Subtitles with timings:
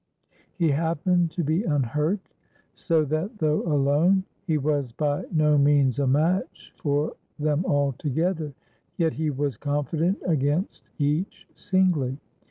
[0.55, 2.27] He happened to be unhurt,
[2.73, 8.51] so that, though alone he was by no means a match for them all together,
[8.97, 12.17] yet he was confident against each singly.